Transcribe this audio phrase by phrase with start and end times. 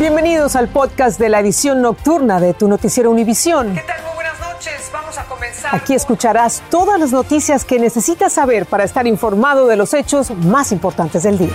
[0.00, 3.74] Bienvenidos al podcast de la edición nocturna de tu noticiero Univisión.
[3.74, 4.02] ¿Qué tal?
[4.02, 4.90] Muy buenas noches.
[4.90, 5.74] Vamos a comenzar.
[5.74, 10.72] Aquí escucharás todas las noticias que necesitas saber para estar informado de los hechos más
[10.72, 11.52] importantes del día.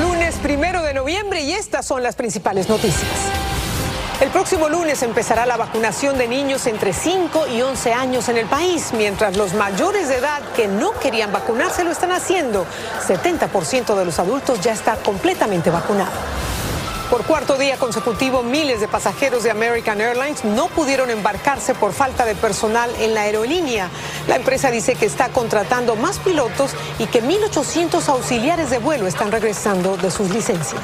[0.00, 3.10] Lunes primero de noviembre y estas son las principales noticias.
[4.22, 8.46] El próximo lunes empezará la vacunación de niños entre 5 y 11 años en el
[8.46, 12.64] país, mientras los mayores de edad que no querían vacunarse lo están haciendo.
[13.06, 16.12] 70% de los adultos ya está completamente vacunado.
[17.10, 22.24] Por cuarto día consecutivo, miles de pasajeros de American Airlines no pudieron embarcarse por falta
[22.24, 23.90] de personal en la aerolínea.
[24.26, 29.30] La empresa dice que está contratando más pilotos y que 1.800 auxiliares de vuelo están
[29.30, 30.82] regresando de sus licencias.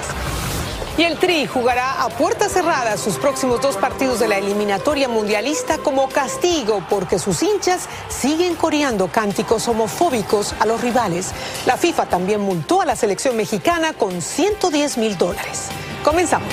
[1.01, 5.79] Y el Tri jugará a puertas cerradas sus próximos dos partidos de la eliminatoria mundialista
[5.79, 11.33] como castigo porque sus hinchas siguen coreando cánticos homofóbicos a los rivales.
[11.65, 15.69] La FIFA también multó a la selección mexicana con 110 mil dólares.
[16.05, 16.53] Comenzamos.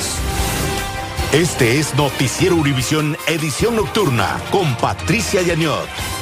[1.34, 6.17] Este es Noticiero Univisión Edición Nocturna con Patricia Yañot.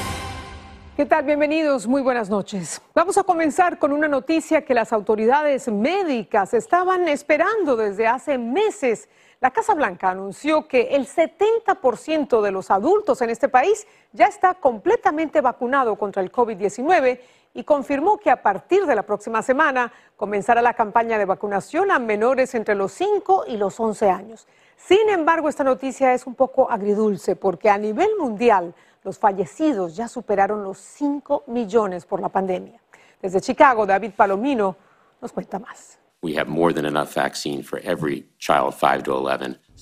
[0.96, 1.26] ¿Qué tal?
[1.26, 2.82] Bienvenidos, muy buenas noches.
[2.94, 9.10] Vamos a comenzar con una noticia que las autoridades médicas estaban esperando desde hace meses.
[9.42, 14.54] La Casa Blanca anunció que el 70% de los adultos en este país ya está
[14.54, 17.20] completamente vacunado contra el COVID-19
[17.54, 22.00] y confirmó que a partir de la próxima semana comenzará la campaña de vacunación a
[22.00, 24.48] menores entre los 5 y los 11 años.
[24.78, 28.74] Sin embargo, esta noticia es un poco agridulce porque a nivel mundial
[29.06, 32.82] los fallecidos ya superaron los 5 millones por la pandemia.
[33.22, 34.76] Desde Chicago, David Palomino
[35.22, 36.00] nos cuenta más.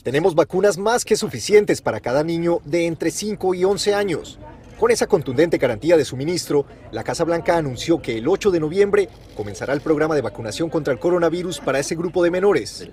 [0.04, 4.40] Tenemos vacunas más que suficientes para cada niño de entre 5 y 11 años.
[4.78, 9.08] Con esa contundente garantía de suministro, la Casa Blanca anunció que el 8 de noviembre
[9.38, 12.90] comenzará el programa de vacunación contra el coronavirus para ese grupo de menores.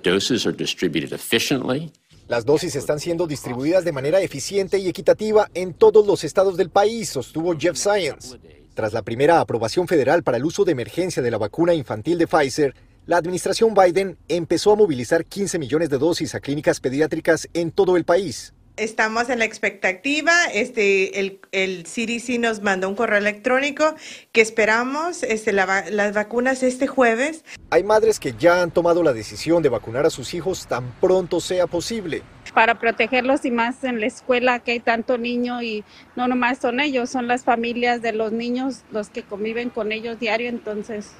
[2.30, 6.70] Las dosis están siendo distribuidas de manera eficiente y equitativa en todos los estados del
[6.70, 8.38] país, sostuvo Jeff Science.
[8.72, 12.28] Tras la primera aprobación federal para el uso de emergencia de la vacuna infantil de
[12.28, 12.76] Pfizer,
[13.06, 17.96] la administración Biden empezó a movilizar 15 millones de dosis a clínicas pediátricas en todo
[17.96, 18.54] el país.
[18.76, 20.32] Estamos en la expectativa.
[20.52, 23.94] Este, el, el CDC nos mandó un correo electrónico
[24.32, 27.44] que esperamos este, las vacunas este jueves.
[27.70, 31.40] Hay madres que ya han tomado la decisión de vacunar a sus hijos tan pronto
[31.40, 32.22] sea posible.
[32.54, 35.84] Para protegerlos y más en la escuela que hay tanto niño y
[36.16, 40.18] no nomás son ellos, son las familias de los niños los que conviven con ellos
[40.18, 41.12] diario, entonces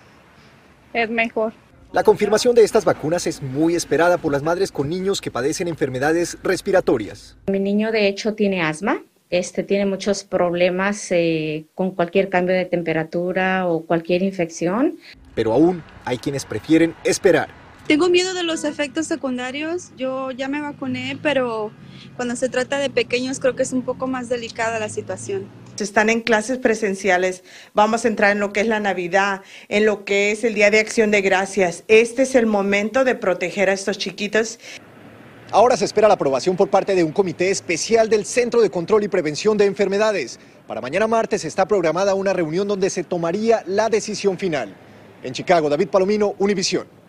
[0.93, 1.53] es mejor.
[1.93, 5.67] La confirmación de estas vacunas es muy esperada por las madres con niños que padecen
[5.67, 7.37] enfermedades respiratorias.
[7.49, 12.65] Mi niño de hecho tiene asma, este tiene muchos problemas eh, con cualquier cambio de
[12.65, 14.99] temperatura o cualquier infección.
[15.35, 17.49] Pero aún hay quienes prefieren esperar.
[17.89, 19.91] Tengo miedo de los efectos secundarios.
[19.97, 21.73] Yo ya me vacuné, pero
[22.15, 25.49] cuando se trata de pequeños creo que es un poco más delicada la situación
[25.81, 27.43] están en clases presenciales,
[27.75, 30.71] vamos a entrar en lo que es la Navidad, en lo que es el Día
[30.71, 31.85] de Acción de Gracias.
[31.89, 34.59] Este es el momento de proteger a estos chiquitos.
[35.53, 39.03] Ahora se espera la aprobación por parte de un comité especial del Centro de Control
[39.03, 40.39] y Prevención de Enfermedades.
[40.69, 44.77] Para mañana martes está programada una reunión donde se tomaría la decisión final.
[45.25, 47.00] En Chicago, David Palomino, Univisión.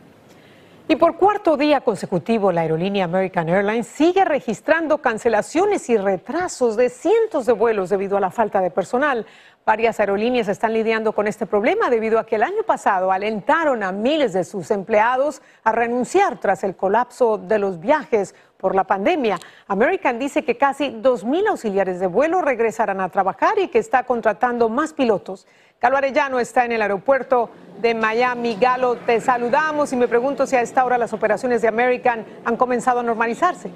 [0.88, 6.90] Y por cuarto día consecutivo, la aerolínea American Airlines sigue registrando cancelaciones y retrasos de
[6.90, 9.26] cientos de vuelos debido a la falta de personal.
[9.64, 13.92] Varias aerolíneas están lidiando con este problema debido a que el año pasado alentaron a
[13.92, 19.40] miles de sus empleados a renunciar tras el colapso de los viajes por la pandemia.
[19.68, 24.68] American dice que casi 2.000 auxiliares de vuelo regresarán a trabajar y que está contratando
[24.68, 25.48] más pilotos.
[25.80, 27.52] Galo Arellano está en el aeropuerto
[27.82, 28.58] de Miami.
[28.60, 32.58] Galo, te saludamos y me pregunto si a esta hora las operaciones de American han
[32.58, 33.70] comenzado a normalizarse.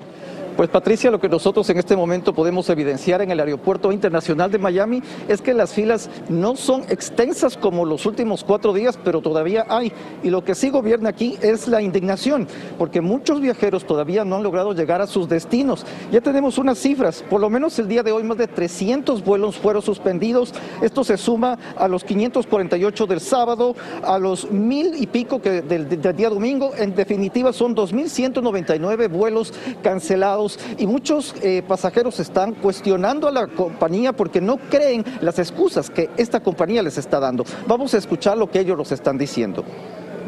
[0.56, 4.58] Pues Patricia, lo que nosotros en este momento podemos evidenciar en el Aeropuerto Internacional de
[4.58, 9.66] Miami es que las filas no son extensas como los últimos cuatro días, pero todavía
[9.68, 9.92] hay.
[10.24, 14.44] Y lo que sí gobierna aquí es la indignación, porque muchos viajeros todavía no han
[14.44, 15.86] logrado llegar a sus destinos.
[16.10, 19.58] Ya tenemos unas cifras, por lo menos el día de hoy más de 300 vuelos
[19.58, 20.54] fueron suspendidos.
[20.82, 25.90] Esto se suma a los 548 del sábado, a los mil y pico que del,
[25.90, 26.72] del día domingo.
[26.78, 29.54] En definitiva son 2.199 vuelos
[29.84, 30.45] cancelados
[30.78, 36.10] y muchos eh, pasajeros están cuestionando a la compañía porque no creen las excusas que
[36.18, 37.44] esta compañía les está dando.
[37.68, 39.64] Vamos a escuchar lo que ellos nos están diciendo.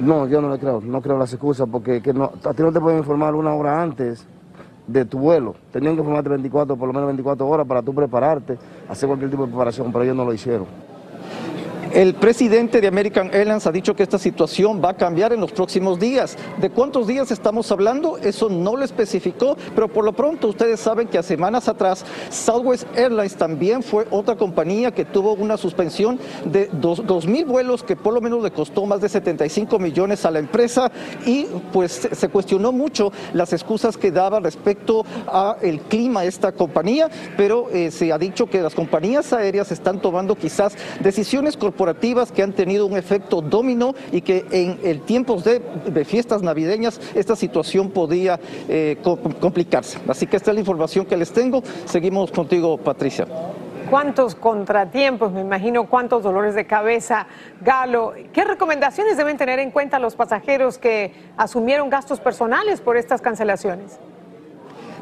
[0.01, 2.71] No, yo no le creo, no creo las excusas porque que no, a ti no
[2.71, 4.25] te pueden informar una hora antes
[4.87, 5.55] de tu vuelo.
[5.71, 9.43] Tenían que informarte 24, por lo menos 24 horas para tú prepararte, hacer cualquier tipo
[9.43, 10.65] de preparación, pero ellos no lo hicieron.
[11.93, 15.53] El presidente de American Airlines ha dicho que esta situación va a cambiar en los
[15.53, 16.35] próximos días.
[16.59, 18.17] ¿De cuántos días estamos hablando?
[18.17, 22.85] Eso no lo especificó, pero por lo pronto ustedes saben que a semanas atrás Southwest
[22.95, 28.13] Airlines también fue otra compañía que tuvo una suspensión de dos, mil vuelos que por
[28.13, 30.91] lo menos le costó más de 75 millones a la empresa
[31.25, 37.09] y pues se cuestionó mucho las excusas que daba respecto a el clima esta compañía,
[37.37, 42.31] pero eh, se ha dicho que las compañías aéreas están tomando quizás decisiones corporativas corporativas
[42.31, 45.61] que han tenido un efecto dominó y que en el tiempos de,
[46.05, 48.97] fiestas navideñas esta situación podía eh,
[49.39, 49.99] complicarse.
[50.07, 51.61] Así que esta es la información que les tengo.
[51.85, 53.27] Seguimos contigo, Patricia.
[53.91, 57.27] ¿Cuántos contratiempos, me imagino, cuántos dolores de cabeza,
[57.61, 58.13] Galo?
[58.33, 63.99] ¿Qué recomendaciones deben tener en cuenta los pasajeros que asumieron gastos personales por estas cancelaciones?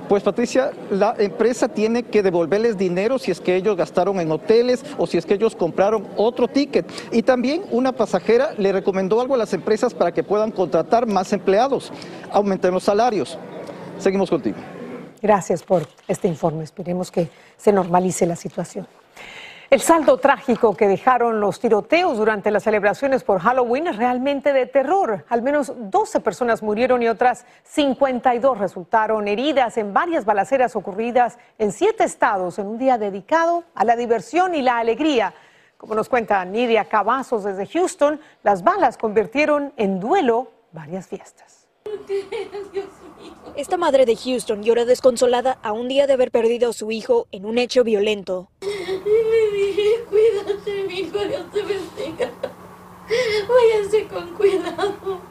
[0.07, 4.85] Pues Patricia, la empresa tiene que devolverles dinero si es que ellos gastaron en hoteles
[4.99, 6.85] o si es que ellos compraron otro ticket.
[7.11, 11.33] Y también una pasajera le recomendó algo a las empresas para que puedan contratar más
[11.33, 11.91] empleados,
[12.31, 13.39] aumenten los salarios.
[13.97, 14.57] Seguimos contigo.
[15.23, 16.63] Gracias por este informe.
[16.63, 18.87] Esperemos que se normalice la situación.
[19.71, 24.67] El saldo trágico que dejaron los tiroteos durante las celebraciones por Halloween es realmente de
[24.67, 25.25] terror.
[25.27, 31.71] Al menos 12 personas murieron y otras 52 resultaron heridas en varias balaceras ocurridas en
[31.71, 35.33] siete estados en un día dedicado a la diversión y la alegría.
[35.77, 41.54] Como nos cuenta Nidia Cavazos desde Houston, las balas convirtieron en duelo varias fiestas.
[43.55, 47.27] Esta madre de Houston llora desconsolada a un día de haber perdido a su hijo
[47.31, 48.49] en un hecho violento.
[48.61, 52.31] Le dije, cuídate, mi hijo, Dios te bendiga.
[53.47, 55.21] Váyanse con cuidado.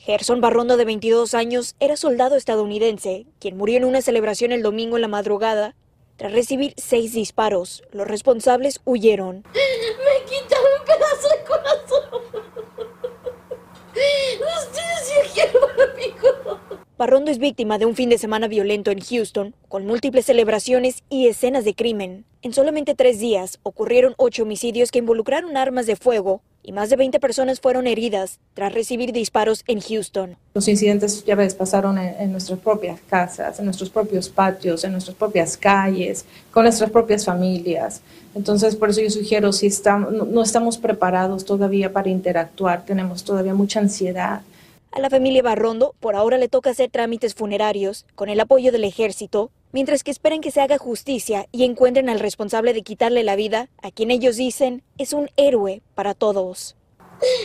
[0.00, 4.96] Gerson Barrondo, de 22 años, era soldado estadounidense, quien murió en una celebración el domingo
[4.96, 5.74] en la madrugada.
[6.16, 9.44] Tras recibir seis disparos, los responsables huyeron.
[9.54, 12.04] Me quitaron un pedazo de corazón.
[13.94, 15.57] Mi hijo.
[16.98, 21.28] Barrondo es víctima de un fin de semana violento en Houston, con múltiples celebraciones y
[21.28, 22.24] escenas de crimen.
[22.42, 26.96] En solamente tres días ocurrieron ocho homicidios que involucraron armas de fuego y más de
[26.96, 30.36] 20 personas fueron heridas tras recibir disparos en Houston.
[30.54, 35.16] Los incidentes ya ves pasaron en, nuestras propias casas, en nuestros propios patios, en nuestras
[35.16, 38.00] propias calles, con nuestras propias familias.
[38.34, 39.70] Entonces, por eso yo sugiero, si
[40.32, 44.40] no estamos preparados todavía para interactuar, tenemos todavía mucha ansiedad,
[44.98, 48.82] a la familia Barrondo por ahora le toca hacer trámites funerarios con el apoyo del
[48.82, 53.36] ejército, mientras que esperan que se haga justicia y encuentren al responsable de quitarle la
[53.36, 56.76] vida, a quien ellos dicen es un héroe para todos.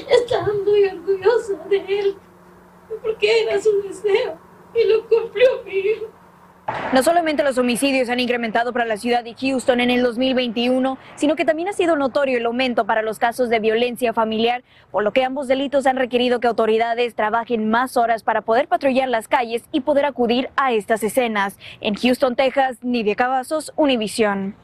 [0.10, 2.18] Estaba muy orgullosa de él,
[3.04, 4.40] porque era su deseo
[4.74, 6.08] y lo cumplió mi hijo.
[6.94, 11.36] No solamente los homicidios han incrementado para la ciudad de Houston en el 2021, sino
[11.36, 15.12] que también ha sido notorio el aumento para los casos de violencia familiar, por lo
[15.12, 19.63] que ambos delitos han requerido que autoridades trabajen más horas para poder patrullar las calles
[19.71, 21.57] y poder acudir a estas escenas.
[21.81, 24.56] En Houston, Texas, Nidia Cavazos, Univisión.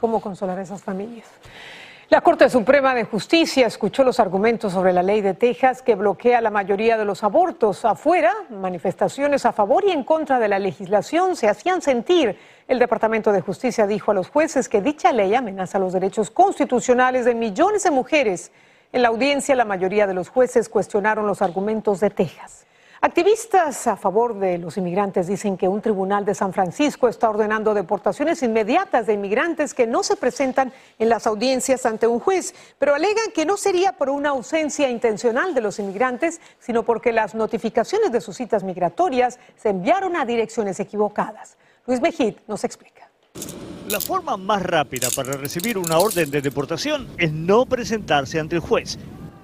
[0.00, 1.26] ¿Cómo consolar a esas familias?
[2.10, 6.40] La Corte Suprema de Justicia escuchó los argumentos sobre la ley de Texas que bloquea
[6.40, 7.84] la mayoría de los abortos.
[7.84, 12.36] Afuera, manifestaciones a favor y en contra de la legislación se hacían sentir.
[12.66, 17.26] El Departamento de Justicia dijo a los jueces que dicha ley amenaza los derechos constitucionales
[17.26, 18.50] de millones de mujeres.
[18.92, 22.66] En la audiencia, la mayoría de los jueces cuestionaron los argumentos de Texas.
[23.02, 27.72] Activistas a favor de los inmigrantes dicen que un tribunal de San Francisco está ordenando
[27.72, 32.94] deportaciones inmediatas de inmigrantes que no se presentan en las audiencias ante un juez, pero
[32.94, 38.12] alegan que no sería por una ausencia intencional de los inmigrantes, sino porque las notificaciones
[38.12, 41.56] de sus citas migratorias se enviaron a direcciones equivocadas.
[41.86, 43.08] Luis Mejid nos explica.
[43.88, 48.60] La forma más rápida para recibir una orden de deportación es no presentarse ante el
[48.60, 48.98] juez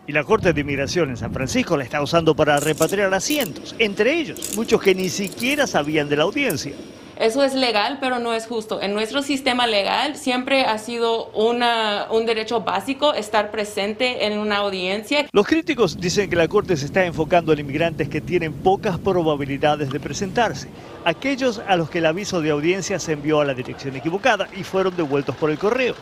[0.06, 4.18] y la Corte de Inmigración en San Francisco la está usando para repatriar asientos, entre
[4.18, 6.72] ellos muchos que ni siquiera sabían de la audiencia.
[7.18, 8.82] Eso es legal, pero no es justo.
[8.82, 14.58] En nuestro sistema legal siempre ha sido una, un derecho básico estar presente en una
[14.58, 15.26] audiencia.
[15.32, 19.90] Los críticos dicen que la Corte se está enfocando en inmigrantes que tienen pocas probabilidades
[19.90, 20.68] de presentarse,
[21.06, 24.62] aquellos a los que el aviso de audiencia se envió a la dirección equivocada y
[24.62, 25.94] fueron devueltos por el correo.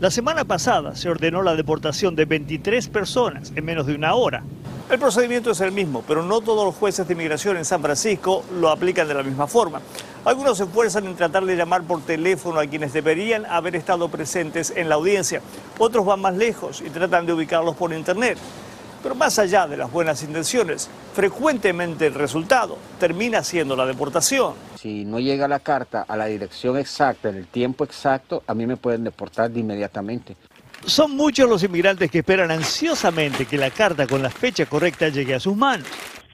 [0.00, 4.42] La semana pasada se ordenó la deportación de 23 personas en menos de una hora.
[4.90, 8.44] El procedimiento es el mismo, pero no todos los jueces de inmigración en San Francisco
[8.60, 9.80] lo aplican de la misma forma.
[10.26, 14.72] Algunos se esfuerzan en tratar de llamar por teléfono a quienes deberían haber estado presentes
[14.74, 15.40] en la audiencia.
[15.78, 18.36] Otros van más lejos y tratan de ubicarlos por internet.
[19.04, 24.54] Pero más allá de las buenas intenciones, frecuentemente el resultado termina siendo la deportación.
[24.76, 28.66] Si no llega la carta a la dirección exacta, en el tiempo exacto, a mí
[28.66, 30.34] me pueden deportar de inmediatamente.
[30.84, 35.36] Son muchos los inmigrantes que esperan ansiosamente que la carta con la fecha correcta llegue
[35.36, 35.86] a sus manos.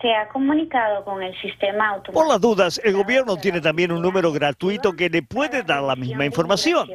[0.02, 2.12] Se ha comunicado con el sistema automático.
[2.12, 5.94] Por las dudas, el gobierno tiene también un número gratuito que le puede dar la
[5.94, 6.88] misma información.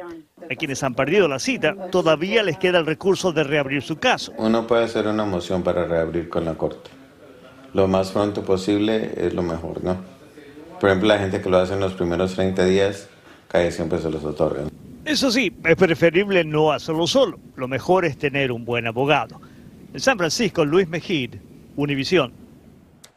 [0.50, 4.32] A quienes han perdido la cita, todavía les queda el recurso de reabrir su caso.
[4.36, 6.90] Uno puede hacer una moción para reabrir con la corte.
[7.72, 9.96] Lo más pronto posible es lo mejor, ¿no?
[10.78, 13.08] Por ejemplo, la gente que lo hace en los primeros 30 días,
[13.48, 14.68] casi siempre se los otorgan.
[15.06, 17.38] Eso sí, es preferible no hacerlo solo.
[17.56, 19.40] Lo mejor es tener un buen abogado.
[19.94, 21.36] En San Francisco, Luis Mejid,
[21.76, 22.32] Univisión.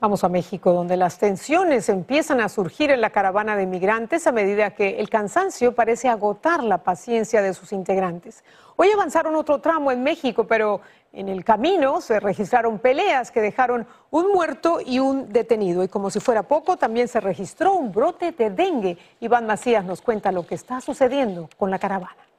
[0.01, 4.31] Vamos a México, donde las tensiones empiezan a surgir en la caravana de migrantes a
[4.31, 8.43] medida que el cansancio parece agotar la paciencia de sus integrantes.
[8.77, 10.81] Hoy avanzaron otro tramo en México, pero
[11.13, 15.83] en el camino se registraron peleas que dejaron un muerto y un detenido.
[15.83, 18.97] Y como si fuera poco, también se registró un brote de dengue.
[19.19, 22.30] Iván Macías nos cuenta lo que está sucediendo con la caravana.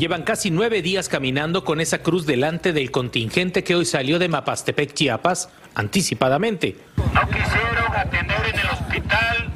[0.00, 4.30] Llevan casi nueve días caminando con esa cruz delante del contingente que hoy salió de
[4.30, 6.78] Mapastepec, Chiapas, anticipadamente.
[7.12, 9.50] No quisieron atender en el hospital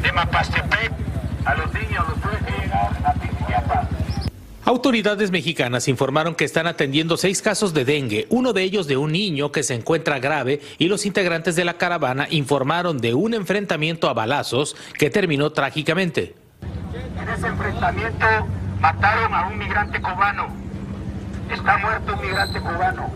[0.00, 0.92] de Mapastepec
[1.44, 3.14] a los niños, los tuve que llegar a
[3.48, 3.88] Chiapas.
[4.64, 9.10] Autoridades mexicanas informaron que están atendiendo seis casos de dengue, uno de ellos de un
[9.10, 14.08] niño que se encuentra grave y los integrantes de la caravana informaron de un enfrentamiento
[14.08, 16.36] a balazos que terminó trágicamente.
[17.20, 18.26] En ese enfrentamiento
[18.80, 20.48] mataron a un migrante cubano.
[21.50, 23.10] Está muerto un migrante cubano.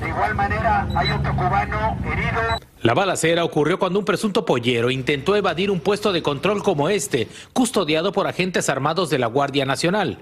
[0.00, 2.40] De igual manera hay otro cubano herido.
[2.82, 7.28] La balacera ocurrió cuando un presunto pollero intentó evadir un puesto de control como este,
[7.52, 10.18] custodiado por agentes armados de la Guardia Nacional.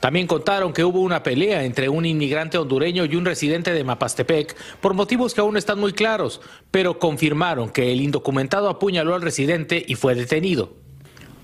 [0.00, 4.56] También contaron que hubo una pelea entre un inmigrante hondureño y un residente de Mapastepec
[4.80, 6.40] por motivos que aún están muy claros,
[6.70, 10.85] pero confirmaron que el indocumentado apuñaló al residente y fue detenido.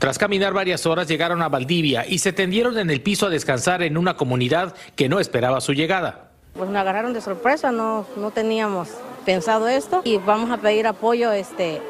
[0.02, 3.84] Tras caminar varias horas llegaron a Valdivia y se tendieron en el piso a descansar
[3.84, 6.32] en una comunidad que no esperaba su llegada.
[6.54, 8.88] Pues me agarraron de sorpresa, no, no teníamos
[9.24, 11.80] pensado esto y vamos a pedir apoyo este,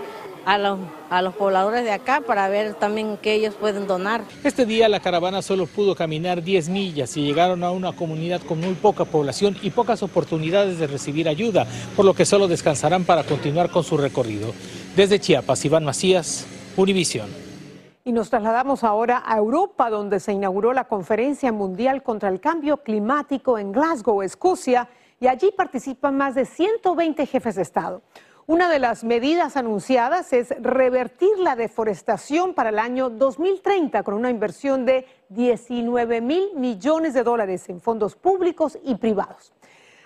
[0.45, 0.78] a los,
[1.09, 4.25] a los pobladores de acá para ver también qué ellos pueden donar.
[4.45, 8.61] Este día la caravana solo pudo caminar 10 millas y llegaron a una comunidad con
[8.61, 11.66] muy poca población y pocas oportunidades de recibir ayuda,
[11.97, 14.52] por lo que solo descansarán para continuar con su recorrido.
[14.97, 16.45] Desde Chiapas, Iván Macías,
[16.76, 17.51] Univisión.
[18.04, 22.78] Y nos trasladamos ahora a Europa, donde se inauguró la Conferencia Mundial contra el Cambio
[22.78, 24.88] Climático en Glasgow, Escocia,
[25.21, 28.02] y allí participan más de 120 jefes de Estado.
[28.49, 34.30] Una de las medidas anunciadas es revertir la deforestación para el año 2030 con una
[34.30, 39.52] inversión de 19 mil millones de dólares en fondos públicos y privados.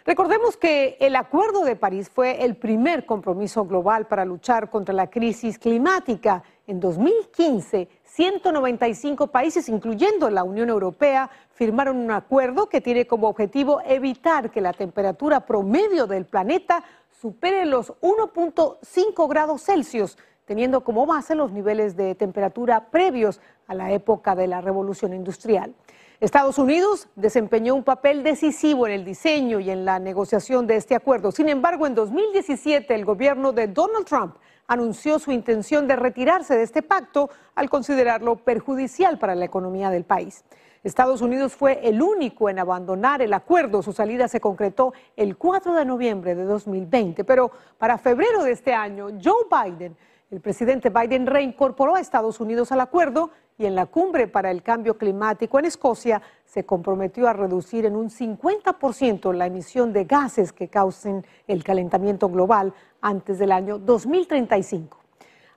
[0.07, 5.11] Recordemos que el Acuerdo de París fue el primer compromiso global para luchar contra la
[5.11, 6.45] crisis climática.
[6.69, 13.81] En 2015, 195 países, incluyendo la Unión Europea, firmaron un acuerdo que tiene como objetivo
[13.85, 16.85] evitar que la temperatura promedio del planeta
[17.21, 23.91] supere los 1.5 grados Celsius, teniendo como base los niveles de temperatura previos a la
[23.91, 25.75] época de la revolución industrial.
[26.18, 30.94] Estados Unidos desempeñó un papel decisivo en el diseño y en la negociación de este
[30.94, 31.30] acuerdo.
[31.30, 36.62] Sin embargo, en 2017 el gobierno de Donald Trump anunció su intención de retirarse de
[36.62, 40.42] este pacto al considerarlo perjudicial para la economía del país.
[40.82, 43.82] Estados Unidos fue el único en abandonar el acuerdo.
[43.82, 47.25] Su salida se concretó el 4 de noviembre de 2020.
[47.25, 49.96] Pero para febrero de este año, Joe Biden,
[50.30, 54.63] el presidente Biden, reincorporó a Estados Unidos al acuerdo y en la cumbre para el
[54.63, 60.53] cambio climático en Escocia se comprometió a reducir en un 50% la emisión de gases
[60.53, 64.99] que causen el calentamiento global antes del año 2035.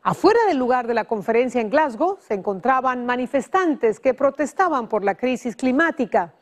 [0.01, 5.15] Afuera del lugar de la conferencia en Glasgow se encontraban manifestantes que protestaban por la
[5.15, 6.33] crisis climática.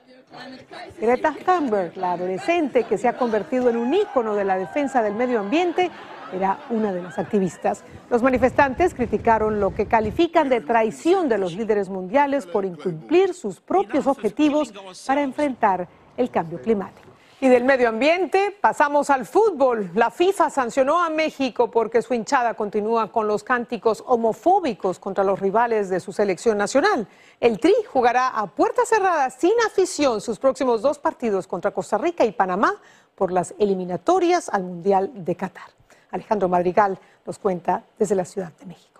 [0.99, 5.15] Greta Thunberg, la adolescente que se ha convertido en un ícono de la defensa del
[5.15, 5.89] medio ambiente,
[6.33, 7.83] era una de las activistas.
[8.09, 13.61] Los manifestantes criticaron lo que califican de traición de los líderes mundiales por incumplir sus
[13.61, 14.73] propios objetivos
[15.05, 17.06] para enfrentar el cambio climático.
[17.39, 19.91] Y del medio ambiente pasamos al fútbol.
[19.93, 25.39] La FIFA sancionó a México porque su hinchada continúa con los cánticos homofóbicos contra los
[25.39, 27.07] rivales de su selección nacional.
[27.39, 32.25] El Tri jugará a puertas cerradas sin afición sus próximos dos partidos contra Costa Rica
[32.25, 32.73] y Panamá
[33.13, 35.69] por las eliminatorias al Mundial de Qatar.
[36.09, 38.96] Alejandro Madrigal nos cuenta desde la Ciudad de México.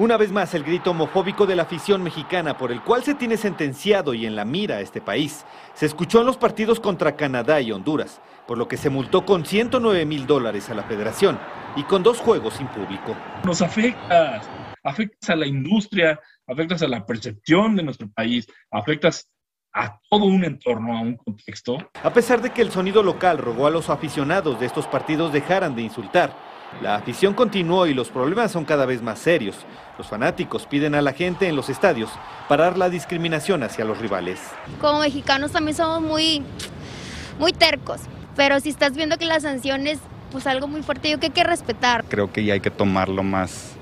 [0.00, 3.36] Una vez más el grito homofóbico de la afición mexicana por el cual se tiene
[3.36, 7.60] sentenciado y en la mira a este país se escuchó en los partidos contra Canadá
[7.60, 11.38] y Honduras, por lo que se multó con 109 mil dólares a la federación
[11.76, 13.14] y con dos juegos sin público.
[13.44, 14.40] Nos afecta,
[14.82, 19.30] afecta a la industria, afectas a la percepción de nuestro país, afectas
[19.74, 21.76] a todo un entorno, a un contexto.
[22.02, 25.74] A pesar de que el sonido local rogó a los aficionados de estos partidos dejaran
[25.74, 26.34] de insultar,
[26.82, 29.56] la afición continuó y los problemas son cada vez más serios.
[29.98, 32.10] Los fanáticos piden a la gente en los estadios
[32.48, 34.40] parar la discriminación hacia los rivales.
[34.80, 36.42] Como mexicanos también somos muy,
[37.38, 38.00] muy tercos,
[38.34, 39.98] pero si estás viendo que la sanción es
[40.32, 42.04] pues algo muy fuerte, yo que hay que respetar.
[42.08, 43.72] Creo que ya hay que tomarlo más,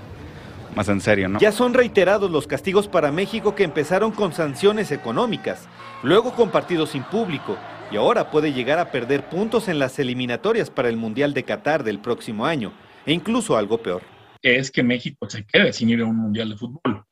[0.75, 1.39] más en serio, ¿no?
[1.39, 5.69] Ya son reiterados los castigos para México que empezaron con sanciones económicas,
[6.03, 7.57] luego con partidos sin público
[7.91, 11.85] y ahora puede llegar a perder puntos en las eliminatorias para el Mundial de Qatar
[11.85, 12.73] del próximo año
[13.07, 14.03] e incluso algo peor.
[14.43, 17.05] Es que México se quede sin ir a un Mundial de Fútbol.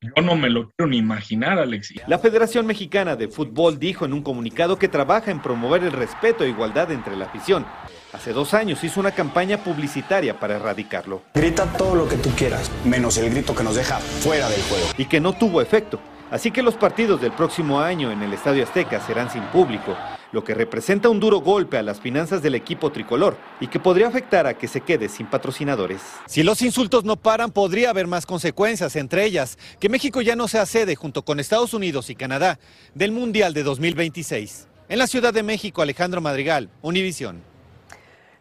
[0.00, 2.00] Yo no me lo quiero ni imaginar, Alexis.
[2.06, 6.44] La Federación Mexicana de Fútbol dijo en un comunicado que trabaja en promover el respeto
[6.44, 7.66] e igualdad entre la afición.
[8.12, 11.22] Hace dos años hizo una campaña publicitaria para erradicarlo.
[11.34, 14.86] Grita todo lo que tú quieras, menos el grito que nos deja fuera del juego.
[14.96, 15.98] Y que no tuvo efecto.
[16.30, 19.96] Así que los partidos del próximo año en el Estadio Azteca serán sin público,
[20.30, 24.08] lo que representa un duro golpe a las finanzas del equipo tricolor y que podría
[24.08, 26.02] afectar a que se quede sin patrocinadores.
[26.26, 30.48] Si los insultos no paran, podría haber más consecuencias, entre ellas que México ya no
[30.48, 32.58] sea sede junto con Estados Unidos y Canadá
[32.94, 34.68] del Mundial de 2026.
[34.90, 37.42] En la Ciudad de México, Alejandro Madrigal, Univisión.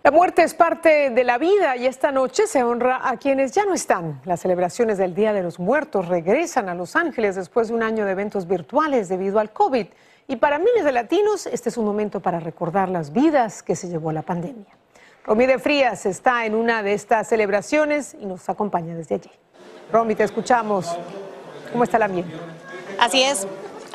[0.07, 3.65] La muerte es parte de la vida y esta noche se honra a quienes ya
[3.65, 4.21] no están.
[4.23, 8.05] Las celebraciones del Día de los Muertos regresan a Los Ángeles después de un año
[8.05, 9.85] de eventos virtuales debido al COVID.
[10.29, 13.89] Y para miles de latinos, este es un momento para recordar las vidas que se
[13.89, 14.77] llevó la pandemia.
[15.25, 19.31] Romy de Frías está en una de estas celebraciones y nos acompaña desde allí.
[19.91, 20.97] Romy, te escuchamos.
[21.69, 22.23] ¿Cómo está la miel?
[22.97, 23.45] Así es.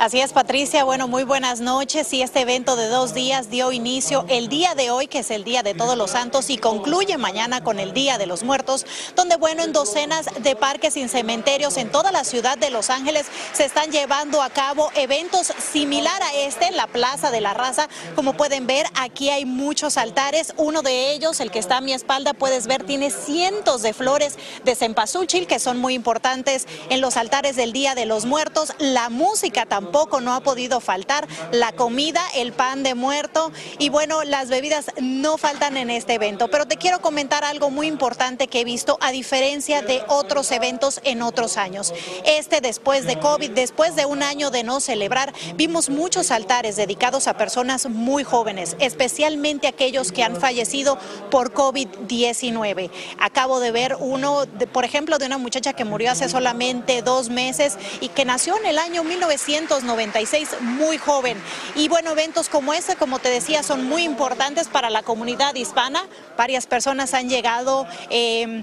[0.02, 0.82] Así es, Patricia.
[0.82, 2.12] Bueno, muy buenas noches.
[2.12, 5.44] Y este evento de dos días dio inicio el día de hoy, que es el
[5.44, 9.37] Día de Todos los Santos, y concluye mañana con el Día de los Muertos, donde,
[9.37, 13.64] bueno, en docenas de parques y cementerios en toda la ciudad de Los Ángeles se
[13.64, 17.88] están llevando a cabo eventos similar a este en la Plaza de la Raza.
[18.16, 20.52] Como pueden ver, aquí hay muchos altares.
[20.56, 24.37] Uno de ellos, el que está a mi espalda, puedes ver, tiene cientos de flores
[24.65, 28.73] de cempasúchil que son muy importantes en los altares del Día de los Muertos.
[28.80, 31.28] La música también tampoco no ha podido faltar.
[31.50, 36.49] La comida, el pan de muerto y bueno, las bebidas no faltan en este evento.
[36.49, 41.02] Pero te quiero comentar algo muy importante que he visto a diferencia de otros eventos
[41.05, 41.93] en otros años.
[42.25, 47.28] Este después de COVID, después de un año de no celebrar, vimos muchos altares dedicados
[47.28, 50.97] a personas muy jóvenes, especialmente aquellos que han fallecido
[51.31, 52.91] por COVID-19.
[53.19, 57.76] Acabo de ver uno, por ejemplo, de una muchacha que murió hace solamente dos meses
[58.00, 61.37] y que nació en el año 1900 96, muy joven.
[61.75, 66.06] Y bueno, eventos como este, como te decía, son muy importantes para la comunidad hispana.
[66.37, 67.87] Varias personas han llegado.
[68.11, 68.63] Eh,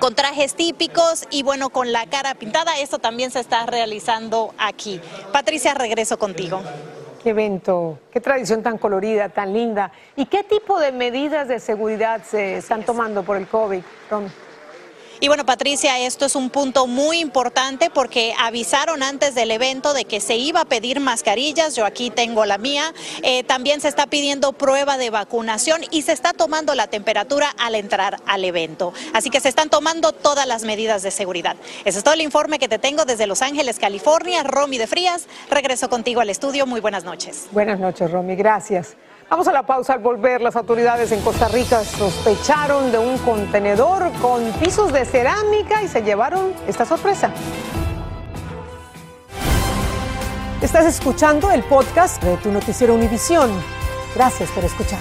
[0.00, 2.78] con trajes típicos y bueno, con la cara pintada.
[2.78, 5.00] Esto también se está realizando aquí.
[5.32, 6.60] Patricia, regreso contigo.
[7.22, 9.92] Qué evento, qué tradición tan colorida, tan linda.
[10.14, 13.82] ¿Y qué tipo de medidas de seguridad se están tomando por el COVID,
[15.20, 20.04] y bueno, Patricia, esto es un punto muy importante porque avisaron antes del evento de
[20.04, 24.06] que se iba a pedir mascarillas, yo aquí tengo la mía, eh, también se está
[24.06, 28.92] pidiendo prueba de vacunación y se está tomando la temperatura al entrar al evento.
[29.12, 31.56] Así que se están tomando todas las medidas de seguridad.
[31.84, 34.42] Ese es todo el informe que te tengo desde Los Ángeles, California.
[34.42, 36.66] Romy de Frías, regreso contigo al estudio.
[36.66, 37.46] Muy buenas noches.
[37.52, 38.36] Buenas noches, Romy.
[38.36, 38.96] Gracias.
[39.30, 40.40] Vamos a la pausa al volver.
[40.40, 46.02] Las autoridades en Costa Rica sospecharon de un contenedor con pisos de cerámica y se
[46.02, 47.30] llevaron esta sorpresa.
[50.60, 53.50] Estás escuchando el podcast de tu noticiero Univisión.
[54.14, 55.00] Gracias por escuchar.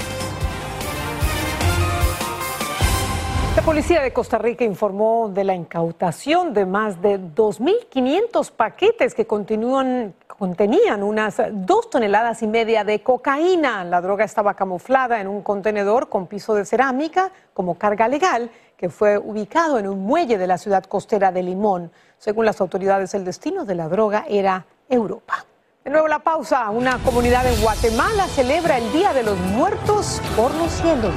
[3.63, 9.26] La policía de Costa Rica informó de la incautación de más de 2.500 paquetes que
[9.26, 13.86] continúan contenían unas dos toneladas y media de cocaína.
[13.86, 18.89] La droga estaba camuflada en un contenedor con piso de cerámica como carga legal que
[18.89, 21.89] fue ubicado en un muelle de la ciudad costera de Limón.
[22.17, 25.45] Según las autoridades, el destino de la droga era Europa.
[25.86, 26.69] De nuevo la pausa.
[26.69, 31.13] Una comunidad en Guatemala celebra el Día de los Muertos por los cielos.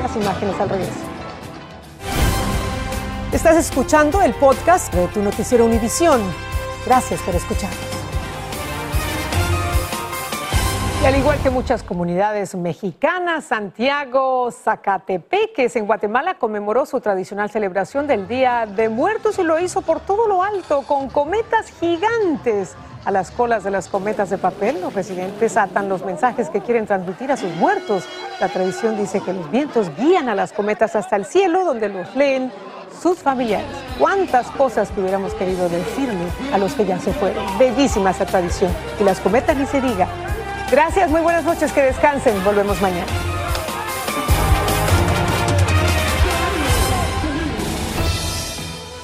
[0.00, 1.09] Las imágenes al regreso.
[3.32, 6.20] Estás escuchando el podcast de tu noticiero Univisión.
[6.84, 7.70] Gracias por escuchar.
[11.00, 18.08] Y al igual que muchas comunidades mexicanas, Santiago Zacatepeques en Guatemala conmemoró su tradicional celebración
[18.08, 22.74] del Día de Muertos y lo hizo por todo lo alto con cometas gigantes.
[23.04, 26.84] A las colas de las cometas de papel, los residentes atan los mensajes que quieren
[26.84, 28.04] transmitir a sus muertos.
[28.40, 32.14] La tradición dice que los vientos guían a las cometas hasta el cielo, donde los
[32.16, 32.52] leen
[33.02, 33.68] sus familiares.
[33.98, 37.44] Cuántas cosas que hubiéramos querido decirle a los que ya se fueron.
[37.58, 38.72] Bellísima esa tradición.
[38.98, 40.08] Que las cometas ni se diga.
[40.70, 42.42] Gracias, muy buenas noches, que descansen.
[42.44, 43.06] Volvemos mañana.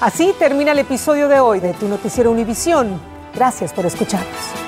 [0.01, 3.01] Así termina el episodio de hoy de Tu Noticiero Univisión.
[3.35, 4.66] Gracias por escucharnos.